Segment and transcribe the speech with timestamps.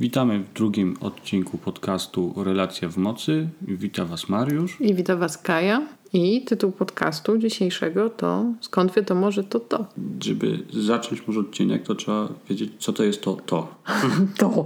[0.00, 3.48] Witamy w drugim odcinku podcastu Relacja w Mocy.
[3.62, 4.80] Wita Was Mariusz.
[4.80, 5.86] I wita Was Kaja.
[6.12, 9.86] I tytuł podcastu dzisiejszego to Skąd wiadomo, że to to?
[10.20, 13.74] Żeby zacząć może odcinek, to trzeba wiedzieć, co to jest to to.
[14.38, 14.64] to.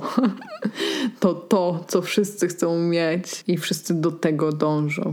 [1.21, 5.11] To to, co wszyscy chcą mieć i wszyscy do tego dążą.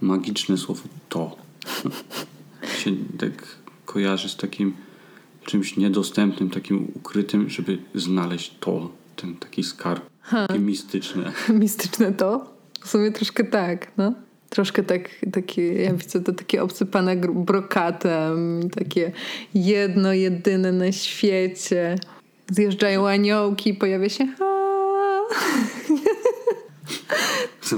[0.00, 1.36] Magiczne słowo to.
[2.78, 4.74] się tak kojarzy z takim
[5.44, 10.02] czymś niedostępnym, takim ukrytym, żeby znaleźć to, ten taki skarb.
[10.30, 11.32] Takie mistyczne.
[11.60, 12.56] Mistyczne to?
[12.80, 14.14] W sumie troszkę tak, no.
[14.48, 19.12] Troszkę tak, takie, ja widzę to takie obsypane brokatem, takie
[19.54, 21.96] jedno, jedyne na świecie.
[22.50, 24.26] Zjeżdżają aniołki, pojawia się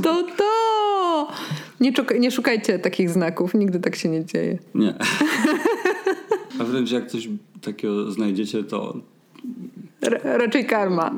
[0.03, 1.29] to to!
[1.81, 4.59] Nie, nie szukajcie takich znaków, nigdy tak się nie dzieje.
[4.75, 4.95] Nie.
[6.61, 7.29] A wręcz jak coś
[7.61, 9.01] takiego znajdziecie, to
[10.03, 11.15] R- raczej karma.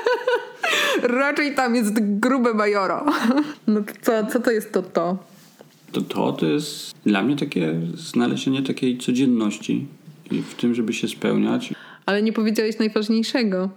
[1.02, 3.04] raczej tam jest grube bajoro.
[3.66, 5.18] No to co, co to jest to to?
[5.92, 9.86] to, to to jest dla mnie takie znalezienie takiej codzienności
[10.30, 11.74] i w tym, żeby się spełniać.
[12.06, 13.70] Ale nie powiedziałeś najważniejszego,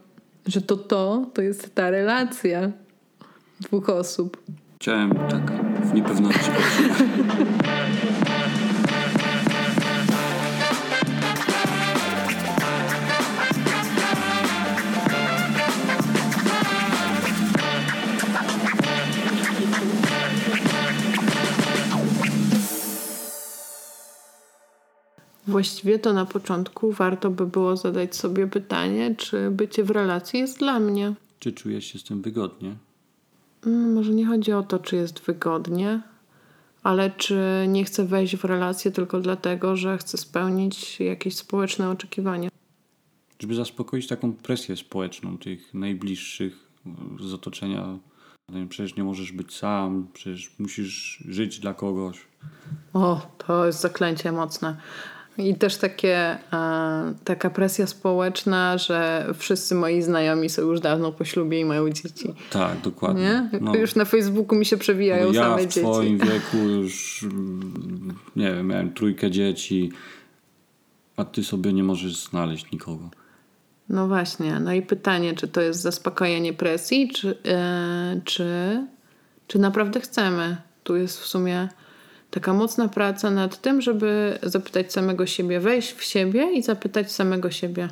[0.45, 2.71] że to to, to jest ta relacja
[3.59, 4.43] dwóch osób.
[4.81, 5.51] Chciałem tak
[5.85, 6.51] w niepewności.
[25.55, 30.59] Właściwie to na początku warto by było zadać sobie pytanie, czy bycie w relacji jest
[30.59, 31.13] dla mnie.
[31.39, 32.75] Czy czujesz się z tym wygodnie?
[33.65, 36.01] Mm, Może nie chodzi o to, czy jest wygodnie,
[36.83, 42.49] ale czy nie chcę wejść w relację tylko dlatego, że chcę spełnić jakieś społeczne oczekiwania.
[43.39, 46.53] Żeby zaspokoić taką presję społeczną tych najbliższych
[46.85, 47.97] e, z otoczenia.
[48.49, 52.17] Wiem, Przecież nie możesz być sam, przecież musisz żyć dla kogoś.
[52.93, 54.77] O, to jest zaklęcie mocne.
[55.41, 56.17] I też takie,
[56.53, 61.89] e, taka presja społeczna, że wszyscy moi znajomi są już dawno po ślubie i mają
[61.89, 62.33] dzieci.
[62.49, 63.49] Tak, dokładnie.
[63.53, 63.59] Nie?
[63.61, 63.75] No.
[63.75, 65.79] Już na Facebooku mi się przewijają No ja same w dzieci.
[65.79, 69.91] twoim wieku już, mm, nie wiem, miałem trójkę dzieci,
[71.17, 73.09] a ty sobie nie możesz znaleźć nikogo.
[73.89, 74.59] No właśnie.
[74.59, 78.47] No i pytanie, czy to jest zaspokojenie presji, czy, e, czy,
[79.47, 80.57] czy naprawdę chcemy?
[80.83, 81.69] Tu jest w sumie
[82.31, 87.51] taka mocna praca nad tym, żeby zapytać samego siebie, wejść w siebie i zapytać samego
[87.51, 87.89] siebie,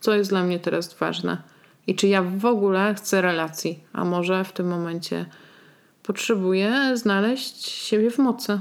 [0.00, 1.52] co jest dla mnie teraz ważne
[1.86, 5.26] i czy ja w ogóle chcę relacji, a może w tym momencie
[6.02, 8.60] potrzebuję znaleźć siebie w mocy.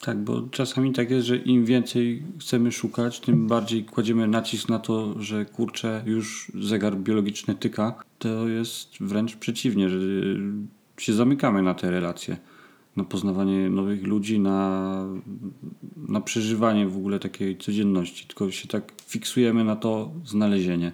[0.00, 4.78] Tak, bo czasami tak jest, że im więcej chcemy szukać, tym bardziej kładziemy nacisk na
[4.78, 7.94] to, że kurczę, już zegar biologiczny tyka.
[8.18, 9.98] To jest wręcz przeciwnie, że
[10.98, 12.36] się zamykamy na te relacje,
[12.98, 15.04] na poznawanie nowych ludzi, na,
[15.96, 18.26] na przeżywanie w ogóle takiej codzienności.
[18.26, 20.92] Tylko się tak fiksujemy na to znalezienie.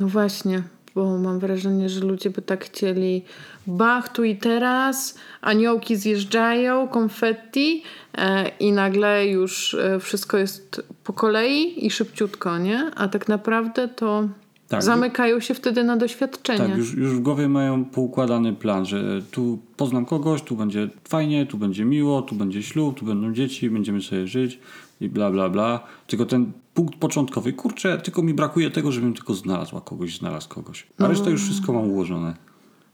[0.00, 0.62] No właśnie,
[0.94, 3.22] bo mam wrażenie, że ludzie by tak chcieli
[3.66, 7.82] bach, tu i teraz, aniołki zjeżdżają, konfetti
[8.18, 12.90] e, i nagle już e, wszystko jest po kolei i szybciutko, nie?
[12.96, 14.28] A tak naprawdę to
[14.76, 14.84] Tak.
[14.84, 16.58] zamykają się wtedy na doświadczenie.
[16.58, 21.46] Tak, już, już w głowie mają poukładany plan, że tu poznam kogoś, tu będzie fajnie,
[21.46, 24.58] tu będzie miło, tu będzie ślub, tu będą dzieci, będziemy sobie żyć
[25.00, 25.80] i bla, bla, bla.
[26.06, 30.86] Tylko ten punkt początkowy, kurczę, tylko mi brakuje tego, żebym tylko znalazła kogoś, znalazł kogoś.
[30.98, 32.34] A resztę już wszystko mam ułożone.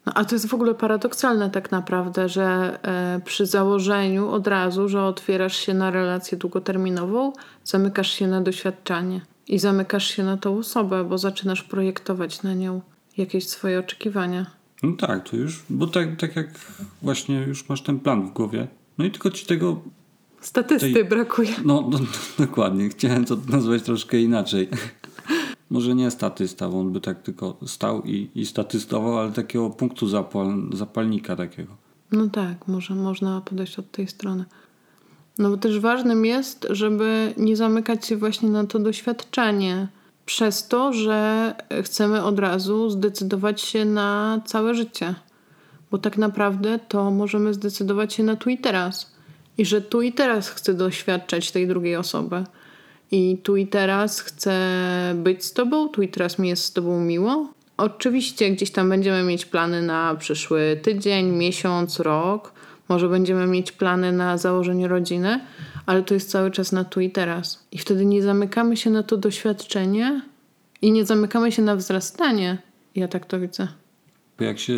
[0.07, 4.89] No, a to jest w ogóle paradoksalne tak naprawdę, że e, przy założeniu od razu,
[4.89, 7.33] że otwierasz się na relację długoterminową,
[7.65, 12.81] zamykasz się na doświadczanie i zamykasz się na tą osobę, bo zaczynasz projektować na nią
[13.17, 14.47] jakieś swoje oczekiwania.
[14.83, 16.49] No tak, to już, bo tak, tak jak
[17.03, 18.69] właśnie już masz ten plan w głowie,
[18.99, 19.83] no i tylko ci tego,
[20.41, 21.51] Statysty Tej- brakuje.
[21.65, 21.99] no, no
[22.47, 24.69] dokładnie, chciałem to nazwać troszkę inaczej.
[25.71, 30.09] Może nie statysta, bo on by tak tylko stał i, i statystował, ale takiego punktu
[30.09, 31.77] zapal, zapalnika takiego.
[32.13, 34.45] No tak, może można podejść od tej strony.
[35.41, 39.89] No bo też ważnym jest, żeby nie zamykać się właśnie na to doświadczenie.
[40.27, 45.15] Przez to, że chcemy od razu zdecydować się na całe życie.
[45.91, 49.13] Bo tak naprawdę to możemy zdecydować się na tu i teraz.
[49.59, 52.45] I że tu i teraz chcę doświadczać tej drugiej osoby.
[53.11, 54.55] I tu i teraz chcę
[55.15, 57.53] być z tobą, tu i teraz mi jest z tobą miło.
[57.77, 62.60] Oczywiście gdzieś tam będziemy mieć plany na przyszły tydzień, miesiąc, rok.
[62.91, 65.41] Może będziemy mieć plany na założenie rodziny,
[65.87, 67.67] ale to jest cały czas na tu i teraz.
[67.73, 70.23] I wtedy nie zamykamy się na to doświadczenie
[70.83, 72.59] i nie zamykamy się na wzrastanie,
[72.95, 73.69] Ja tak to widzę.
[74.41, 74.75] Jak się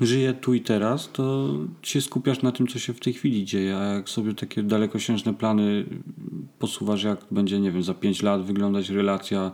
[0.00, 1.48] żyje tu i teraz, to
[1.82, 5.34] się skupiasz na tym, co się w tej chwili dzieje, a jak sobie takie dalekosiężne
[5.34, 5.84] plany
[6.58, 9.52] posuwasz, jak będzie, nie wiem, za 5 lat wyglądać relacja,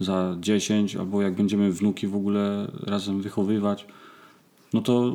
[0.00, 3.86] za 10, albo jak będziemy wnuki w ogóle razem wychowywać,
[4.72, 5.12] no to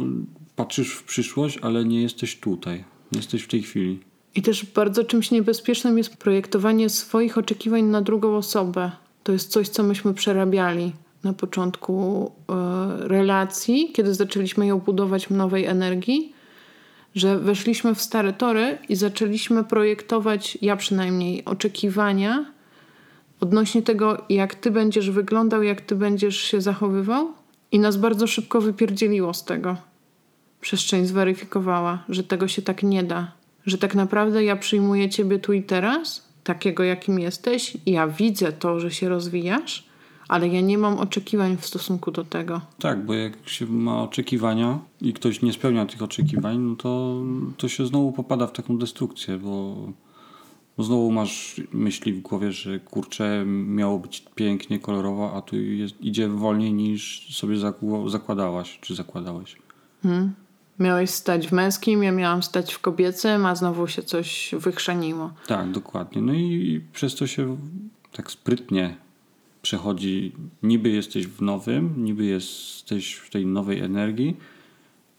[0.56, 4.00] patrzysz w przyszłość, ale nie jesteś tutaj, nie jesteś w tej chwili.
[4.36, 8.92] I też bardzo czymś niebezpiecznym jest projektowanie swoich oczekiwań na drugą osobę.
[9.24, 10.92] To jest coś, co myśmy przerabiali
[11.24, 16.34] na początku e, relacji, kiedy zaczęliśmy ją budować w nowej energii,
[17.16, 22.46] że weszliśmy w stare tory i zaczęliśmy projektować, ja przynajmniej, oczekiwania
[23.40, 27.34] odnośnie tego, jak ty będziesz wyglądał, jak ty będziesz się zachowywał.
[27.72, 29.78] I nas bardzo szybko wypierdzieliło z tego.
[30.65, 33.31] Przestrzeń zweryfikowała, że tego się tak nie da.
[33.65, 38.51] Że tak naprawdę ja przyjmuję ciebie tu i teraz, takiego jakim jesteś, i ja widzę
[38.51, 39.85] to, że się rozwijasz,
[40.27, 42.62] ale ja nie mam oczekiwań w stosunku do tego.
[42.79, 47.21] Tak, bo jak się ma oczekiwania i ktoś nie spełnia tych oczekiwań, no to,
[47.57, 49.75] to się znowu popada w taką destrukcję, bo,
[50.77, 56.27] znowu masz myśli w głowie, że kurczę, miało być pięknie, kolorowo, a tu jest, idzie
[56.27, 57.57] wolniej niż sobie
[58.07, 59.56] zakładałaś, czy zakładałeś.
[60.80, 65.33] Miałeś stać w męskim, ja miałam stać w kobiecym, a znowu się coś wychrzaniło.
[65.48, 66.22] Tak, dokładnie.
[66.22, 67.57] No i przez to się
[68.12, 68.95] tak sprytnie
[69.62, 70.31] przechodzi,
[70.63, 74.38] niby jesteś w nowym, niby jesteś w tej nowej energii,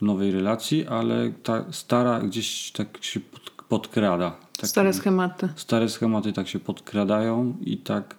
[0.00, 4.36] w nowej relacji, ale ta stara gdzieś tak się pod, podkrada.
[4.56, 5.48] Tak, Stare schematy.
[5.56, 8.16] stare schematy tak się podkradają i tak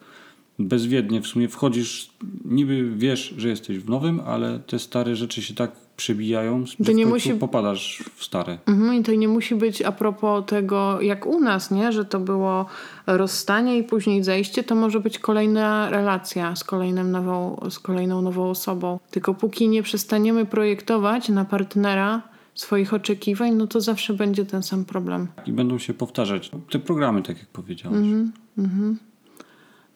[0.60, 2.10] bezwiednie w sumie wchodzisz,
[2.46, 6.92] niby wiesz, że jesteś w nowym, ale te stare rzeczy się tak przebijają, że To
[6.92, 8.58] nie musi- popadasz w stare.
[8.66, 11.92] Mhm, I to nie musi być a propos tego, jak u nas, nie?
[11.92, 12.66] że to było
[13.08, 18.50] rozstanie i później zejście, to może być kolejna relacja z, kolejnym nową, z kolejną nową
[18.50, 19.00] osobą.
[19.12, 22.22] Tylko póki nie przestaniemy projektować na partnera
[22.56, 25.28] swoich oczekiwań, no to zawsze będzie ten sam problem.
[25.46, 28.08] I będą się powtarzać te programy, tak jak powiedziałeś.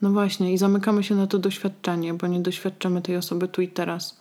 [0.01, 3.67] No właśnie, i zamykamy się na to doświadczenie, bo nie doświadczamy tej osoby tu i
[3.67, 4.20] teraz.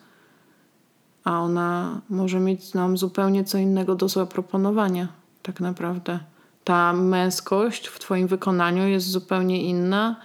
[1.25, 5.09] A ona może mieć nam zupełnie co innego do zaproponowania,
[5.43, 6.21] tak naprawdę.
[6.65, 10.17] Ta męskość w Twoim wykonaniu jest zupełnie inna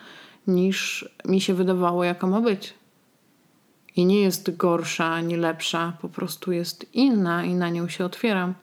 [0.47, 2.73] niż mi się wydawało, jaka ma być.
[3.95, 8.53] I nie jest gorsza ani lepsza, po prostu jest inna i na nią się otwieram.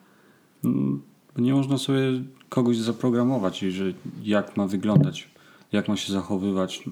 [0.65, 1.03] Mm,
[1.37, 2.03] Nie można sobie
[2.49, 3.85] kogoś zaprogramować, że
[4.23, 5.29] jak ma wyglądać,
[5.73, 6.85] jak ma się zachowywać.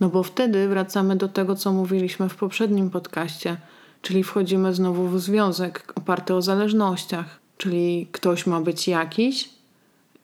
[0.00, 3.56] No bo wtedy wracamy do tego, co mówiliśmy w poprzednim podcaście,
[4.04, 7.38] czyli wchodzimy znowu w związek oparty o zależnościach.
[7.56, 9.48] Czyli ktoś ma być jakiś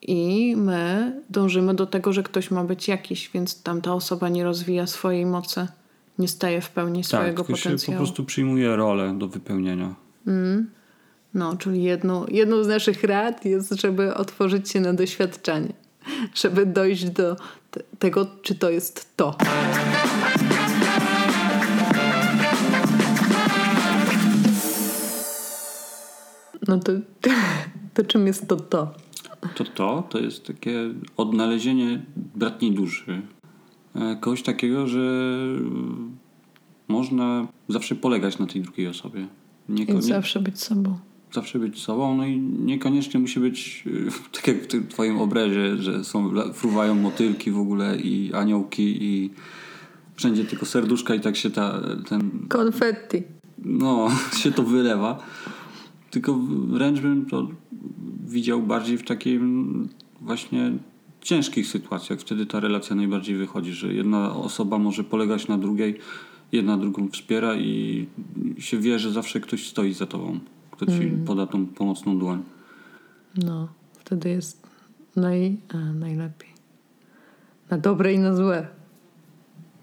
[0.02, 4.86] i my dążymy do tego, że ktoś ma być jakiś, więc tamta osoba nie rozwija
[4.86, 5.66] swojej mocy,
[6.18, 7.98] nie staje w pełni Tak, swojego tylko się po potencjału.
[7.98, 9.94] prostu przyjmuje rolę do wypełnienia.
[11.34, 15.72] No, czyli jedną, jedną z naszych rad jest, żeby otworzyć się na doświadczenie,
[16.34, 17.36] żeby dojść do
[17.70, 19.36] te, tego, czy to jest to.
[26.70, 26.92] No to,
[27.94, 28.94] to czym jest to to?
[29.54, 33.22] To to, to jest takie odnalezienie bratniej duszy.
[33.94, 35.36] E, Kogoś takiego, że
[36.88, 39.26] można zawsze polegać na tej drugiej osobie.
[39.68, 40.98] Nie, I zawsze być sobą.
[41.32, 43.84] zawsze być sobą, no i niekoniecznie musi być
[44.34, 49.30] tak jak w tym twoim obrazie, że są, fruwają motylki w ogóle i aniołki i
[50.16, 53.22] wszędzie tylko serduszka i tak się ta, ten, Konfetti.
[53.58, 54.08] no,
[54.42, 55.18] się to wylewa.
[56.10, 56.34] Tylko
[56.68, 57.48] wręcz bym to
[58.26, 59.88] widział bardziej w takim
[60.20, 60.72] właśnie
[61.20, 62.20] ciężkich sytuacjach.
[62.20, 65.98] Wtedy ta relacja najbardziej wychodzi, że jedna osoba może polegać na drugiej,
[66.52, 68.06] jedna drugą wspiera i
[68.58, 70.38] się wie, że zawsze ktoś stoi za tobą,
[70.70, 72.42] kto ci poda tą pomocną dłoń.
[73.44, 74.66] No, wtedy jest
[75.16, 76.50] naj, a, najlepiej.
[77.70, 78.68] Na dobre i na złe.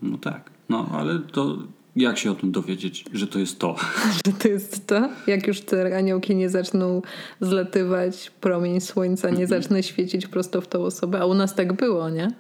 [0.02, 0.52] No tak.
[0.70, 1.58] No, ale to
[1.98, 3.75] jak się o tym dowiedzieć, że to jest to?
[4.25, 5.10] Że to jest to?
[5.27, 7.01] Jak już te aniołki nie zaczną
[7.42, 11.20] zlatywać, promień słońca nie zacznie świecić prosto w tą osobę.
[11.22, 12.32] A u nas tak było, nie?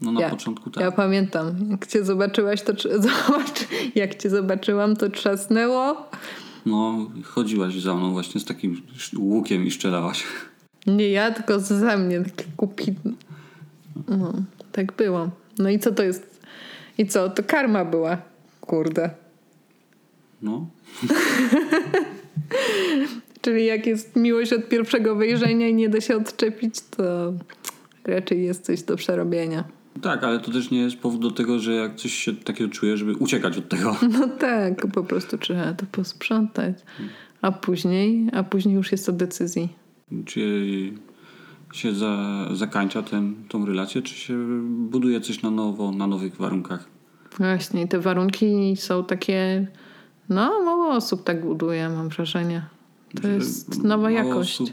[0.00, 0.84] No na ja, początku tak.
[0.84, 1.70] Ja pamiętam.
[1.70, 2.72] Jak cię zobaczyłaś, to
[3.08, 6.08] zobacz, jak cię zobaczyłam, to trzasnęło.
[6.66, 8.82] No, chodziłaś za mną właśnie z takim
[9.18, 10.24] łukiem i szczelałaś.
[10.86, 12.20] Nie ja, tylko za mnie.
[12.20, 12.94] Taki kupi.
[14.08, 14.32] No,
[14.72, 15.30] tak było.
[15.58, 16.40] No i co to jest?
[16.98, 17.28] I co?
[17.28, 18.27] To karma była.
[18.68, 19.10] Kurde.
[20.42, 20.66] No,
[23.40, 27.32] Czyli jak jest miłość od pierwszego wejrzenia i nie da się odczepić, to
[28.04, 29.64] raczej jest coś do przerobienia.
[30.02, 32.96] Tak, ale to też nie jest powód do tego, że jak coś się takiego czuje,
[32.96, 33.96] żeby uciekać od tego.
[34.18, 36.76] No tak, po prostu trzeba to posprzątać.
[37.42, 39.68] A później, a później już jest to decyzji.
[40.24, 40.92] Czy
[41.72, 46.97] się za, zakańcza ten, tą relację, czy się buduje coś na nowo, na nowych warunkach?
[47.38, 49.66] Właśnie, te warunki są takie.
[50.28, 52.62] No, mało osób tak buduje, mam wrażenie.
[53.22, 54.60] To jest nowa mało jakość.
[54.60, 54.70] Osób,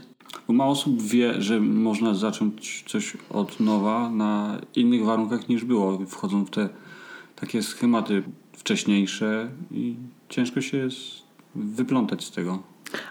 [0.48, 5.98] bo mało osób wie, że można zacząć coś od nowa na innych warunkach niż było.
[6.06, 6.68] Wchodzą w te
[7.36, 9.96] takie schematy wcześniejsze i
[10.28, 10.98] ciężko się jest
[11.54, 12.62] wyplątać z tego.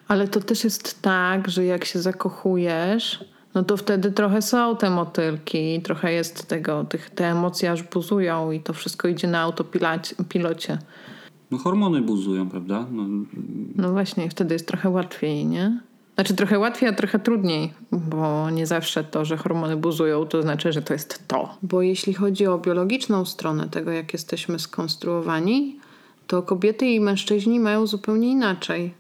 [0.07, 4.89] Ale to też jest tak, że jak się zakochujesz, no to wtedy trochę są te
[4.89, 10.77] motylki, trochę jest tego, tych, te emocje aż buzują i to wszystko idzie na autopilocie.
[11.51, 12.85] No hormony buzują, prawda?
[12.91, 13.03] No,
[13.75, 15.79] No właśnie, wtedy jest trochę łatwiej, nie?
[16.15, 20.74] Znaczy trochę łatwiej, a trochę trudniej, bo nie zawsze to, że hormony buzują, to znaczy,
[20.74, 21.57] że to jest to.
[21.63, 25.79] Bo jeśli chodzi o biologiczną stronę tego, jak jesteśmy skonstruowani,
[26.27, 28.93] to kobiety i mężczyźni mają zupełnie inaczej.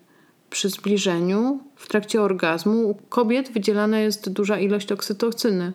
[0.55, 5.73] Przy zbliżeniu, w trakcie orgazmu, u kobiet wydzielana jest duża ilość oksytocyny,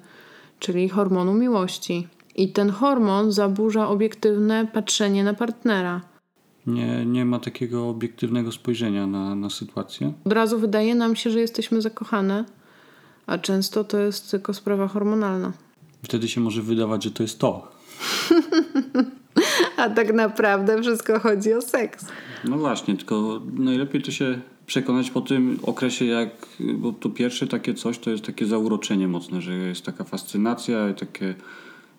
[0.58, 2.08] czyli hormonu miłości.
[2.36, 6.00] I ten hormon zaburza obiektywne patrzenie na partnera.
[6.66, 10.12] nie, nie ma takiego obiektywnego spojrzenia na, na sytuację.
[10.24, 12.44] Od razu wydaje nam się, że jesteśmy zakochane,
[13.26, 15.52] a często to jest tylko sprawa hormonalna.
[16.02, 17.72] Wtedy się może wydawać, że to jest to.
[19.76, 22.06] A tak naprawdę wszystko chodzi o seks.
[22.44, 24.40] No właśnie, tylko najlepiej to się
[24.70, 26.30] przekonać po tym okresie, jak,
[26.74, 30.94] bo to pierwsze takie coś to jest takie zauroczenie mocne, że jest taka fascynacja i
[30.94, 31.34] takie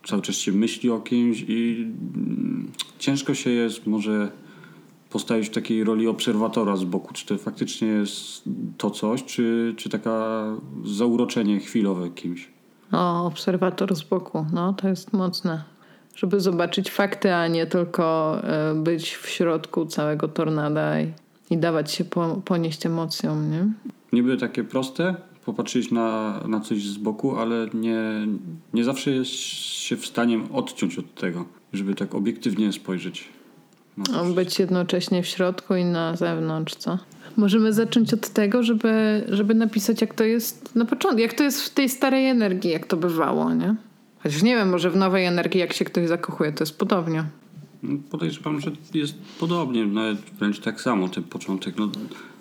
[0.06, 4.32] cały czas się myśli o kimś i mm, ciężko się jest może
[5.10, 8.44] postawić w takiej roli obserwatora z boku, czy to faktycznie jest
[8.78, 10.46] to coś, czy, czy taka
[10.86, 12.50] zauroczenie chwilowe kimś.
[12.92, 15.64] O, obserwator z boku, no to jest mocne.
[16.16, 21.14] Żeby zobaczyć fakty, a nie tylko e, być w środku całego tornada i,
[21.52, 23.68] i dawać się po, ponieść emocjom, nie?
[24.14, 25.16] Niby takie proste,
[25.46, 28.28] popatrzeć na, na coś z boku, ale nie,
[28.74, 33.30] nie zawsze jest się w stanie odciąć od tego, żeby tak obiektywnie spojrzeć.
[34.04, 34.34] wszystko.
[34.34, 36.98] być jednocześnie w środku i na zewnątrz, co?
[37.38, 41.62] Możemy zacząć od tego, żeby, żeby napisać, jak to jest na początku, jak to jest
[41.62, 43.76] w tej starej energii, jak to bywało, nie?
[44.24, 47.24] Chociaż nie wiem, może w nowej energii, jak się ktoś zakochuje, to jest podobnie.
[47.84, 51.10] No, Podejrzewam, że jest podobnie, nawet wręcz tak samo.
[51.10, 51.90] Ten początek, no,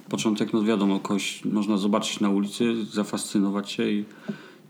[0.09, 4.05] początek, no wiadomo, kogoś można zobaczyć na ulicy, zafascynować się i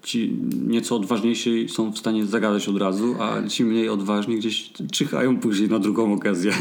[0.02, 0.36] ci
[0.66, 5.68] nieco odważniejsi są w stanie zagadać od razu, a ci mniej odważni gdzieś czyhają później
[5.68, 6.52] na drugą okazję.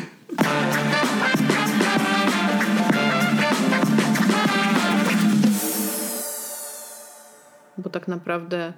[7.78, 8.74] Bo tak naprawdę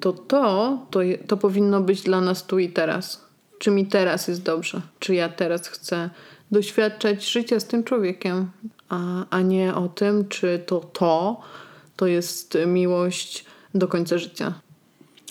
[0.00, 3.25] to to, to, to powinno być dla nas tu i teraz.
[3.58, 4.82] Czy mi teraz jest dobrze?
[4.98, 6.10] Czy ja teraz chcę
[6.50, 8.50] doświadczać życia z tym człowiekiem,
[8.88, 11.40] a, a nie o tym, czy to to,
[11.96, 13.44] to jest miłość
[13.74, 14.54] do końca życia.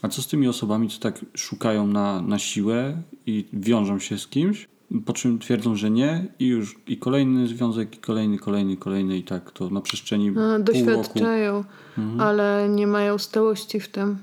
[0.01, 4.27] A co z tymi osobami, co tak szukają na, na siłę i wiążą się z
[4.27, 4.67] kimś,
[5.05, 9.23] po czym twierdzą, że nie i już i kolejny związek, i kolejny, kolejny, kolejny i
[9.23, 11.63] tak to na przestrzeni A, doświadczają,
[12.19, 14.17] ale nie mają stałości w tym.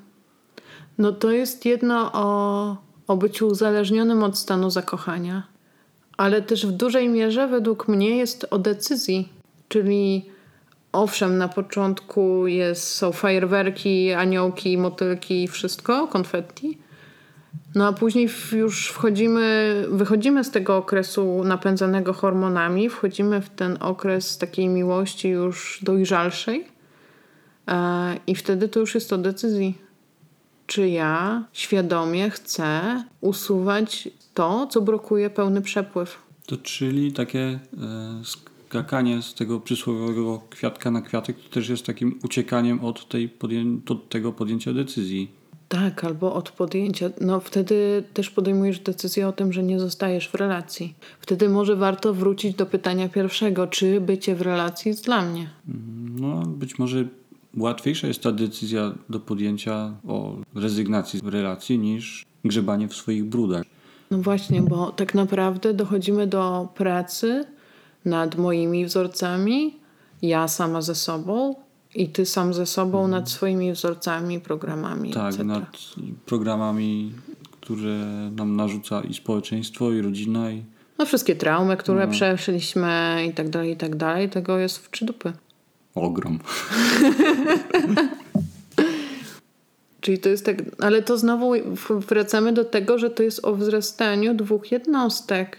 [0.99, 5.43] No to jest jedno o, o byciu uzależnionym od stanu zakochania,
[6.17, 9.29] ale też w dużej mierze według mnie jest o decyzji.
[9.69, 10.25] Czyli
[10.93, 16.79] owszem, na początku jest, są fajerwerki, aniołki, motylki wszystko, konfetti.
[17.75, 24.39] No a później już wchodzimy, wychodzimy z tego okresu napędzanego hormonami, wchodzimy w ten okres
[24.39, 26.67] takiej miłości już dojrzalszej.
[27.69, 29.79] E, I wtedy to już jest o decyzji.
[30.73, 32.81] Czy ja świadomie chcę
[33.21, 36.19] usuwać to, co blokuje pełny przepływ.
[36.47, 37.61] To czyli takie e,
[38.25, 43.81] skakanie z tego przysłowiowego kwiatka na kwiatek to też jest takim uciekaniem od, tej podję-
[43.91, 45.31] od tego podjęcia decyzji.
[45.69, 47.11] Tak, albo od podjęcia.
[47.21, 50.95] No wtedy też podejmujesz decyzję o tym, że nie zostajesz w relacji.
[51.21, 55.51] Wtedy może warto wrócić do pytania pierwszego, czy bycie w relacji jest dla mnie.
[56.21, 57.05] No, być może
[57.57, 63.63] łatwiejsza jest ta decyzja do podjęcia o rezygnacji z relacji niż grzebanie w swoich brudach.
[64.11, 67.45] No właśnie, bo tak naprawdę dochodzimy do pracy
[68.05, 69.77] nad moimi wzorcami,
[70.23, 71.55] ja sama ze sobą
[71.95, 75.13] i ty sam ze sobą nad swoimi wzorcami, programami.
[75.13, 75.45] Tak, etc.
[75.45, 75.77] nad
[76.27, 77.13] programami,
[77.61, 77.97] które
[78.37, 80.65] nam narzuca i społeczeństwo, i rodzina, i
[80.99, 85.05] No wszystkie traumy, które przeszliśmy i tak dalej, i tak dalej, tego jest w trzy
[85.05, 85.33] dupy.
[85.95, 86.39] Ogrom.
[90.01, 91.53] Czyli to jest tak, ale to znowu
[92.09, 95.57] wracamy do tego, że to jest o wzrastaniu dwóch jednostek.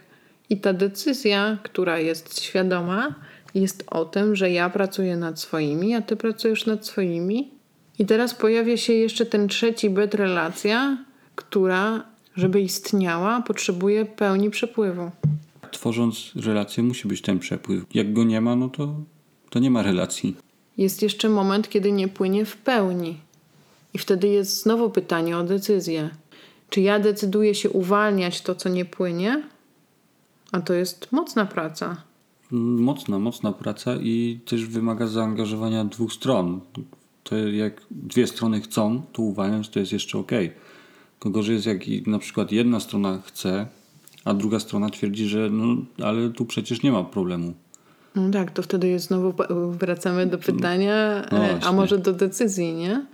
[0.49, 3.15] I ta decyzja, która jest świadoma,
[3.55, 7.51] jest o tym, że ja pracuję nad swoimi, a ty pracujesz nad swoimi.
[7.99, 10.97] I teraz pojawia się jeszcze ten trzeci byt relacja,
[11.35, 12.03] która,
[12.35, 15.11] żeby istniała, potrzebuje pełni przepływu.
[15.71, 17.83] Tworząc relację musi być ten przepływ.
[17.93, 18.95] Jak go nie ma, no to,
[19.53, 20.35] to nie ma relacji.
[20.77, 23.17] Jest jeszcze moment, kiedy nie płynie w pełni.
[23.93, 26.09] I wtedy jest znowu pytanie o decyzję.
[26.69, 29.43] Czy ja decyduję się uwalniać to, co nie płynie?
[30.51, 32.03] A to jest mocna praca.
[32.51, 36.59] Mocna, mocna praca i też wymaga zaangażowania dwóch stron.
[37.23, 40.31] To jak dwie strony chcą to uwalniać, to jest jeszcze ok.
[41.19, 43.67] Tylko, że jest jak na przykład jedna strona chce,
[44.25, 47.53] a druga strona twierdzi, że no, ale tu przecież nie ma problemu.
[48.15, 49.33] No tak, to wtedy jest znowu
[49.71, 53.05] wracamy do pytania, no e, a może do decyzji, nie?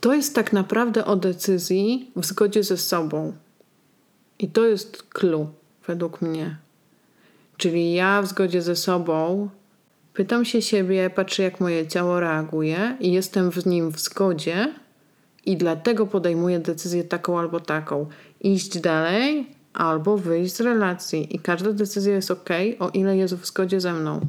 [0.00, 3.32] To jest tak naprawdę o decyzji w zgodzie ze sobą.
[4.38, 5.46] I to jest clue,
[5.86, 6.56] według mnie.
[7.56, 9.48] Czyli ja w zgodzie ze sobą
[10.14, 14.74] pytam się siebie, patrzę jak moje ciało reaguje i jestem w nim w zgodzie
[15.46, 18.06] i dlatego podejmuję decyzję taką albo taką.
[18.40, 21.36] Iść dalej albo wyjść z relacji.
[21.36, 24.20] I każda decyzja jest ok, o ile jest w zgodzie ze mną.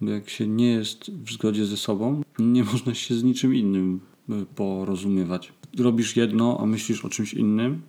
[0.00, 4.00] Jak się nie jest w zgodzie ze sobą, nie można się z niczym innym
[4.54, 5.52] porozumiewać.
[5.78, 7.82] Robisz jedno, a myślisz o czymś innym,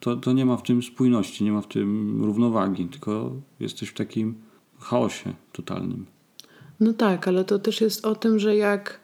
[0.00, 3.94] to, to nie ma w tym spójności, nie ma w tym równowagi, tylko jesteś w
[3.94, 4.34] takim
[4.78, 6.06] chaosie totalnym.
[6.80, 9.00] No tak, ale to też jest o tym, że jak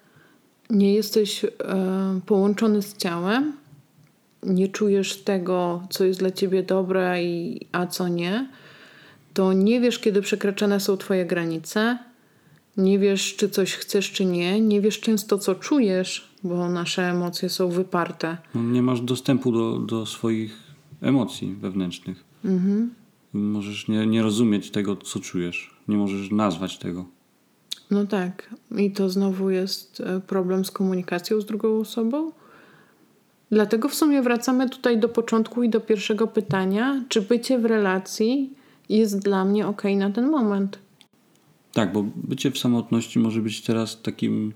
[0.70, 1.50] nie jesteś e,
[2.26, 3.52] połączony z ciałem,
[4.46, 8.48] nie czujesz tego, co jest dla ciebie dobre, i, a co nie,
[9.34, 11.98] to nie wiesz, kiedy przekraczane są twoje granice,
[12.76, 17.48] nie wiesz, czy coś chcesz, czy nie, nie wiesz często, co czujesz, bo nasze emocje
[17.48, 18.36] są wyparte.
[18.54, 20.58] No, nie masz dostępu do, do swoich
[21.00, 22.24] emocji wewnętrznych.
[22.44, 22.94] Mhm.
[23.32, 25.76] Możesz nie, nie rozumieć tego, co czujesz.
[25.88, 27.04] Nie możesz nazwać tego.
[27.90, 28.54] No tak.
[28.76, 32.32] I to znowu jest e, problem z komunikacją z drugą osobą.
[33.54, 38.52] Dlatego w sumie wracamy tutaj do początku i do pierwszego pytania, czy bycie w relacji
[38.88, 40.78] jest dla mnie ok na ten moment.
[41.72, 44.52] Tak, bo bycie w samotności może być teraz takim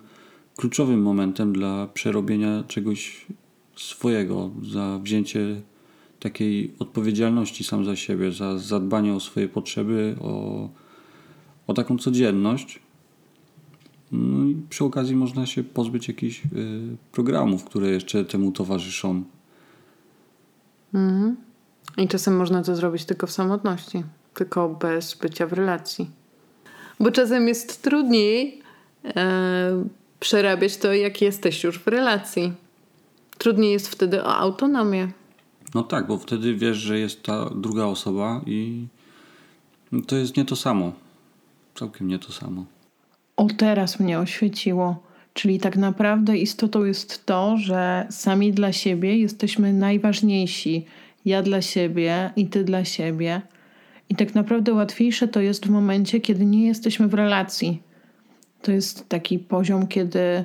[0.57, 3.27] kluczowym momentem dla przerobienia czegoś
[3.77, 5.61] swojego, za wzięcie
[6.21, 10.69] takiej odpowiedzialności sam za siebie, za zadbanie o swoje potrzeby, o,
[11.67, 12.81] o taką codzienność.
[14.13, 16.49] No i przy okazji można się pozbyć jakichś y,
[17.13, 19.25] programów, które jeszcze temu towarzyszą.
[20.95, 21.37] Mhm.
[21.97, 26.11] I czasem można to zrobić tylko w samotności, tylko bez bycia w relacji.
[27.01, 28.63] Bo czasem jest trudniej
[29.05, 29.85] e,
[30.21, 32.53] przerabiać to, jak jesteś już w relacji.
[33.39, 35.13] Trudniej jest wtedy o autonomię.
[35.75, 38.87] No tak, bo wtedy wiesz, że jest ta druga osoba i
[40.07, 40.93] to jest nie to samo.
[41.75, 42.65] Całkiem nie to samo.
[43.39, 45.03] O, teraz mnie oświeciło.
[45.35, 50.87] Czyli tak naprawdę istotą jest to, że sami dla siebie jesteśmy najważniejsi.
[51.25, 53.43] Ja dla siebie i ty dla siebie.
[54.09, 57.83] I tak naprawdę łatwiejsze to jest w momencie, kiedy nie jesteśmy w relacji.
[58.63, 60.45] To jest taki poziom, kiedy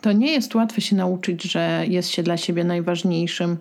[0.00, 3.56] to nie jest łatwe się nauczyć, że jest się dla siebie najważniejszym,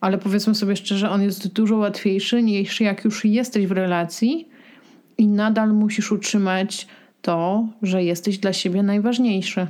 [0.00, 4.48] ale powiedzmy sobie szczerze, on jest dużo łatwiejszy niż jak już jesteś w relacji
[5.18, 6.86] i nadal musisz utrzymać
[7.22, 9.66] to, że jesteś dla siebie najważniejszy.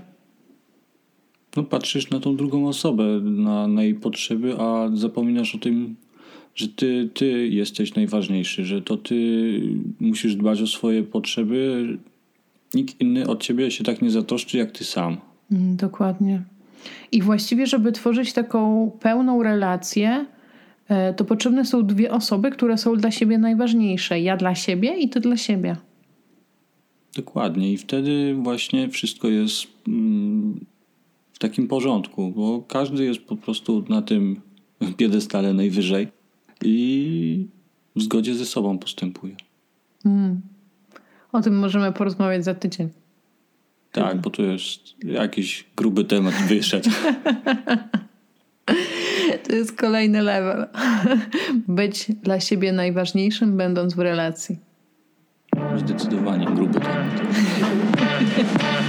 [1.57, 5.97] No, patrzysz na tą drugą osobę, na, na jej potrzeby, a zapominasz o tym,
[6.55, 9.17] że ty, ty jesteś najważniejszy, że to ty
[10.01, 11.99] musisz dbać o swoje potrzeby.
[12.75, 15.17] Nikt inny od ciebie się tak nie zatroszczy jak ty sam.
[15.53, 16.43] Mm, dokładnie.
[17.13, 20.27] I właściwie, żeby tworzyć taką pełną relację,
[20.89, 24.21] e, to potrzebne są dwie osoby, które są dla siebie najważniejsze.
[24.21, 25.77] Ja dla siebie i ty dla siebie.
[27.15, 27.73] Dokładnie.
[27.73, 30.67] I wtedy właśnie wszystko jest mm,
[31.33, 34.41] w takim porządku, bo każdy jest po prostu na tym
[34.99, 36.09] piedestale najwyżej
[36.65, 37.47] i
[37.97, 39.37] w zgodzie ze sobą postępuje.
[40.05, 40.41] Mm.
[41.33, 42.89] O tym możemy porozmawiać za tydzień.
[43.93, 46.91] Tak, bo to jest jakiś gruby temat wyszedł.
[49.49, 50.67] To jest kolejny level.
[51.69, 54.59] Być dla siebie najważniejszym, będąc w relacji.
[55.81, 56.97] Zdecydowanie temat.